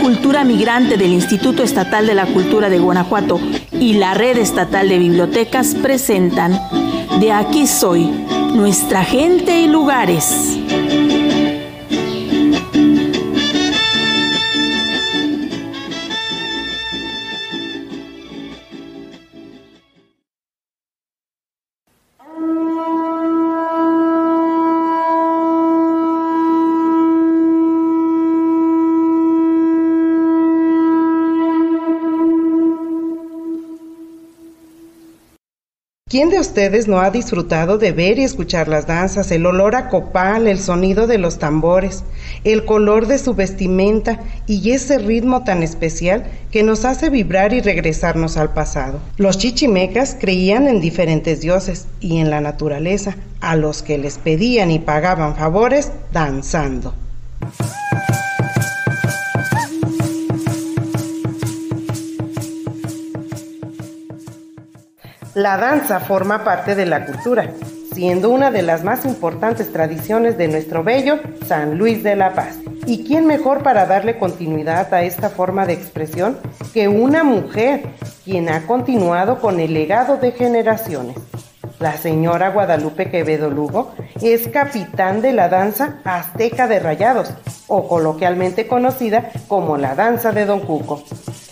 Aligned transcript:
Cultura 0.00 0.44
Migrante 0.44 0.96
del 0.96 1.12
Instituto 1.12 1.64
Estatal 1.64 2.06
de 2.06 2.14
la 2.14 2.26
Cultura 2.26 2.68
de 2.68 2.78
Guanajuato 2.78 3.40
y 3.72 3.94
la 3.94 4.14
Red 4.14 4.38
Estatal 4.38 4.88
de 4.88 4.98
Bibliotecas 4.98 5.74
presentan 5.74 6.58
De 7.18 7.32
aquí 7.32 7.66
soy, 7.66 8.06
nuestra 8.54 9.02
gente 9.02 9.60
y 9.60 9.66
lugares. 9.66 10.58
¿Quién 36.08 36.30
de 36.30 36.40
ustedes 36.40 36.88
no 36.88 37.00
ha 37.00 37.10
disfrutado 37.10 37.76
de 37.76 37.92
ver 37.92 38.18
y 38.18 38.24
escuchar 38.24 38.66
las 38.66 38.86
danzas, 38.86 39.30
el 39.30 39.44
olor 39.44 39.76
a 39.76 39.90
copal, 39.90 40.46
el 40.46 40.58
sonido 40.58 41.06
de 41.06 41.18
los 41.18 41.38
tambores, 41.38 42.02
el 42.44 42.64
color 42.64 43.06
de 43.08 43.18
su 43.18 43.34
vestimenta 43.34 44.18
y 44.46 44.70
ese 44.70 44.96
ritmo 44.96 45.44
tan 45.44 45.62
especial 45.62 46.24
que 46.50 46.62
nos 46.62 46.86
hace 46.86 47.10
vibrar 47.10 47.52
y 47.52 47.60
regresarnos 47.60 48.38
al 48.38 48.54
pasado? 48.54 49.00
Los 49.18 49.36
chichimecas 49.36 50.16
creían 50.18 50.66
en 50.66 50.80
diferentes 50.80 51.42
dioses 51.42 51.88
y 52.00 52.16
en 52.16 52.30
la 52.30 52.40
naturaleza, 52.40 53.14
a 53.42 53.54
los 53.54 53.82
que 53.82 53.98
les 53.98 54.16
pedían 54.16 54.70
y 54.70 54.78
pagaban 54.78 55.36
favores 55.36 55.92
danzando. 56.10 56.94
La 65.38 65.56
danza 65.56 66.00
forma 66.00 66.42
parte 66.42 66.74
de 66.74 66.84
la 66.84 67.06
cultura, 67.06 67.52
siendo 67.94 68.28
una 68.30 68.50
de 68.50 68.62
las 68.62 68.82
más 68.82 69.04
importantes 69.04 69.72
tradiciones 69.72 70.36
de 70.36 70.48
nuestro 70.48 70.82
bello 70.82 71.20
San 71.46 71.78
Luis 71.78 72.02
de 72.02 72.16
la 72.16 72.34
Paz. 72.34 72.58
¿Y 72.86 73.04
quién 73.04 73.24
mejor 73.24 73.62
para 73.62 73.86
darle 73.86 74.18
continuidad 74.18 74.92
a 74.92 75.04
esta 75.04 75.30
forma 75.30 75.64
de 75.64 75.74
expresión 75.74 76.38
que 76.74 76.88
una 76.88 77.22
mujer, 77.22 77.82
quien 78.24 78.48
ha 78.48 78.66
continuado 78.66 79.38
con 79.38 79.60
el 79.60 79.74
legado 79.74 80.16
de 80.16 80.32
generaciones? 80.32 81.16
La 81.78 81.92
señora 81.96 82.50
Guadalupe 82.50 83.08
Quevedo 83.08 83.48
Lugo 83.48 83.92
es 84.20 84.48
capitán 84.48 85.22
de 85.22 85.34
la 85.34 85.48
danza 85.48 86.00
azteca 86.02 86.66
de 86.66 86.80
rayados, 86.80 87.32
o 87.68 87.86
coloquialmente 87.86 88.66
conocida 88.66 89.30
como 89.46 89.76
la 89.76 89.94
danza 89.94 90.32
de 90.32 90.46
Don 90.46 90.58
Cuco 90.58 91.04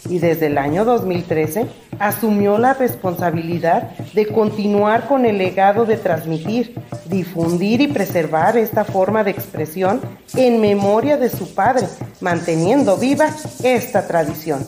y 0.09 0.19
desde 0.19 0.47
el 0.47 0.59
año 0.59 0.85
2013 0.85 1.67
asumió 1.99 2.59
la 2.59 2.75
responsabilidad 2.75 3.91
de 4.13 4.27
continuar 4.27 5.07
con 5.07 5.25
el 5.25 5.39
legado 5.39 5.87
de 5.87 5.97
transmitir, 5.97 6.75
difundir 7.07 7.81
y 7.81 7.89
preservar 7.89 8.57
esta 8.57 8.85
forma 8.85 9.25
de 9.25 9.31
expresión 9.31 10.01
en 10.35 10.61
memoria 10.61 11.17
de 11.17 11.31
su 11.31 11.55
padre, 11.55 11.87
manteniendo 12.21 12.97
viva 12.97 13.29
esta 13.63 14.07
tradición. 14.07 14.65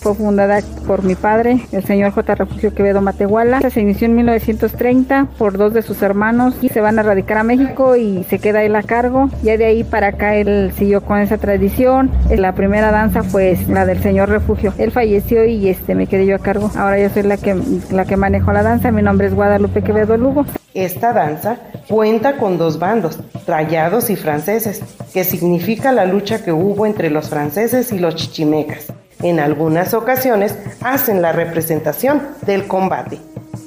Fue 0.00 0.14
fundada 0.14 0.60
por 0.86 1.02
mi 1.02 1.16
padre, 1.16 1.60
el 1.72 1.84
señor 1.84 2.12
J. 2.12 2.34
Refugio 2.36 2.72
Quevedo 2.72 3.00
Matehuala. 3.00 3.60
Se 3.68 3.80
inició 3.80 4.06
en 4.06 4.14
1930 4.14 5.26
por 5.36 5.58
dos 5.58 5.74
de 5.74 5.82
sus 5.82 6.02
hermanos 6.02 6.54
y 6.62 6.68
se 6.68 6.80
van 6.80 7.00
a 7.00 7.02
radicar 7.02 7.38
a 7.38 7.42
México 7.42 7.96
y 7.96 8.24
se 8.24 8.38
queda 8.38 8.62
él 8.62 8.76
a 8.76 8.84
cargo. 8.84 9.28
Ya 9.42 9.56
de 9.56 9.64
ahí 9.66 9.82
para 9.82 10.08
acá 10.08 10.36
él 10.36 10.72
siguió 10.76 11.00
con 11.00 11.18
esa 11.18 11.38
tradición. 11.38 12.12
La 12.30 12.54
primera 12.54 12.92
danza 12.92 13.24
fue 13.24 13.58
la 13.68 13.86
del 13.86 14.00
señor 14.00 14.28
Refugio. 14.28 14.72
Él 14.78 14.92
falleció 14.92 15.44
y 15.44 15.68
este 15.68 15.96
me 15.96 16.06
quedé 16.06 16.26
yo 16.26 16.36
a 16.36 16.38
cargo. 16.38 16.70
Ahora 16.76 17.00
yo 17.00 17.08
soy 17.10 17.24
la 17.24 17.36
que 17.36 17.56
la 17.90 18.04
que 18.04 18.16
manejo 18.16 18.52
la 18.52 18.62
danza. 18.62 18.92
Mi 18.92 19.02
nombre 19.02 19.26
es 19.26 19.34
Guadalupe 19.34 19.82
Quevedo 19.82 20.16
Lugo. 20.16 20.46
Esta 20.74 21.12
danza 21.12 21.56
cuenta 21.88 22.36
con 22.36 22.56
dos 22.56 22.78
bandos, 22.78 23.18
rayados 23.48 24.10
y 24.10 24.16
franceses, 24.16 24.80
que 25.12 25.24
significa 25.24 25.90
la 25.90 26.04
lucha 26.04 26.44
que 26.44 26.52
hubo 26.52 26.86
entre 26.86 27.10
los 27.10 27.28
franceses 27.28 27.90
y 27.92 27.98
los 27.98 28.14
chichimecas. 28.14 28.92
En 29.22 29.40
algunas 29.40 29.94
ocasiones 29.94 30.56
hacen 30.80 31.22
la 31.22 31.32
representación 31.32 32.22
del 32.42 32.68
combate. 32.68 33.18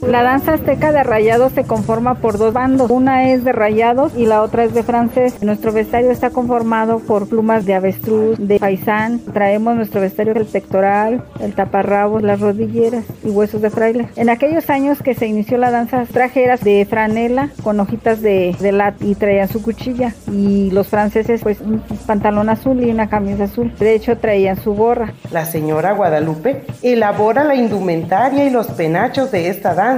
La 0.08 0.24
danza 0.24 0.54
azteca 0.54 0.92
de 0.92 1.04
rayados 1.04 1.54
se 1.54 1.64
conforma 1.64 2.16
por 2.16 2.40
dos 2.40 2.54
bandos, 2.54 2.90
una 2.90 3.30
es 3.30 3.44
de 3.44 3.52
rayados 3.52 4.14
y 4.18 4.26
la 4.26 4.42
otra 4.42 4.64
es 4.64 4.74
de 4.74 4.82
francés. 4.82 5.44
Nuestro 5.44 5.72
vestuario 5.72 6.10
está 6.10 6.32
conformado 6.32 7.00
por 7.00 7.30
plumas 7.30 7.66
de 7.66 7.76
avestruz, 7.76 8.36
de 8.40 8.58
faisán. 8.58 9.20
Traemos 9.20 9.76
nuestro 9.76 10.02
vestuario 10.02 10.34
el 10.34 10.48
pectoral, 10.48 11.24
el 11.40 11.54
taparrabos, 11.54 12.24
las 12.24 12.40
rodilleras 12.40 13.06
y 13.24 13.30
huesos 13.30 13.62
de 13.62 13.70
fraile. 13.70 14.10
En 14.16 14.30
aquellos 14.32 14.72
años 14.72 15.04
que 15.04 15.14
se 15.14 15.28
inició 15.28 15.60
la 15.60 15.70
danza, 15.70 16.06
trajeras 16.12 16.62
de 16.62 16.86
franela 16.90 17.50
con 17.62 17.80
hojitas 17.80 18.22
de, 18.22 18.56
de 18.60 18.72
lat 18.72 18.96
y 19.02 19.14
traían 19.14 19.50
su 19.50 19.62
cuchilla. 19.62 20.16
Y 20.32 20.72
los 20.72 20.88
franceses, 20.88 21.42
pues 21.44 21.62
un 21.62 21.80
pantalón 22.08 22.50
azul 22.50 22.84
y 22.84 22.90
una 22.90 23.08
camisa 23.08 23.44
azul. 23.44 23.72
De 23.78 23.94
hecho, 23.94 24.18
traían 24.18 24.58
su 24.58 24.74
gorra. 24.74 25.14
La 25.32 25.46
señora 25.46 25.94
Guadalupe 25.94 26.64
elabora 26.82 27.44
la 27.44 27.54
indumentaria 27.54 28.46
y 28.46 28.50
los 28.50 28.68
penachos 28.68 29.32
de 29.32 29.50
esta 29.50 29.76
danza 29.76 29.91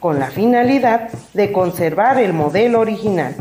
con 0.00 0.18
la 0.18 0.26
finalidad 0.28 1.08
de 1.34 1.52
conservar 1.52 2.18
el 2.18 2.32
modelo 2.32 2.80
original. 2.80 3.34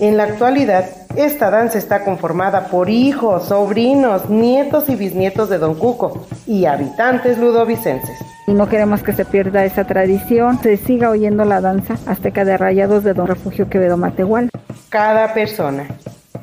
En 0.00 0.16
la 0.16 0.24
actualidad, 0.24 0.86
esta 1.16 1.50
danza 1.50 1.78
está 1.78 2.04
conformada 2.04 2.68
por 2.68 2.88
hijos, 2.88 3.44
sobrinos, 3.44 4.28
nietos 4.28 4.88
y 4.88 4.96
bisnietos 4.96 5.48
de 5.48 5.58
Don 5.58 5.74
Cuco 5.74 6.26
y 6.46 6.64
habitantes 6.64 7.38
ludovicenses. 7.38 8.18
Y 8.46 8.52
no 8.52 8.68
queremos 8.68 9.02
que 9.02 9.12
se 9.12 9.24
pierda 9.24 9.64
esa 9.64 9.84
tradición, 9.84 10.58
se 10.60 10.76
siga 10.76 11.10
oyendo 11.10 11.44
la 11.44 11.60
danza 11.60 11.96
azteca 12.06 12.44
de 12.44 12.56
rayados 12.56 13.04
de 13.04 13.14
Don 13.14 13.26
Refugio 13.26 13.68
Quevedo 13.68 13.96
Matehual. 13.96 14.50
Cada 14.88 15.32
persona, 15.34 15.86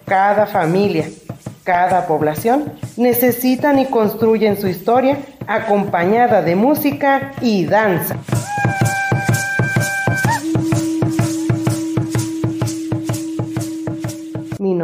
cada 0.05 0.45
familia, 0.45 1.05
cada 1.63 2.07
población 2.07 2.71
necesitan 2.95 3.79
y 3.79 3.87
construyen 3.87 4.57
su 4.57 4.67
historia 4.67 5.17
acompañada 5.47 6.41
de 6.41 6.55
música 6.55 7.33
y 7.41 7.65
danza. 7.65 8.15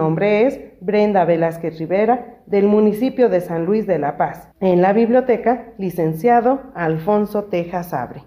Nombre 0.06 0.46
es 0.46 0.60
Brenda 0.82 1.26
Velázquez 1.26 1.80
Rivera, 1.80 2.44
del 2.46 2.68
municipio 2.68 3.28
de 3.28 3.42
San 3.42 3.66
Luis 3.66 3.88
de 3.88 3.98
la 3.98 4.18
Paz. 4.18 4.52
En 4.60 4.80
la 4.84 4.94
biblioteca, 4.94 5.74
licenciado 5.80 6.62
Alfonso 6.76 7.46
Tejas 7.46 7.92
Abre. 7.92 8.22